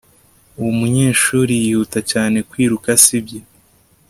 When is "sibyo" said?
3.03-3.39